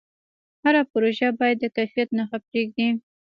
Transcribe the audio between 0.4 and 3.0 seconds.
هر پروژه باید د کیفیت نښه پرېږدي.